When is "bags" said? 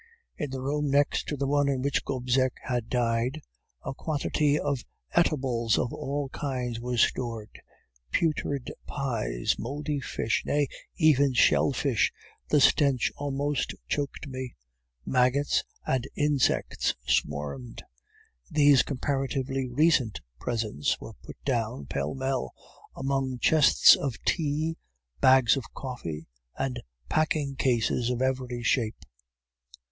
25.19-25.55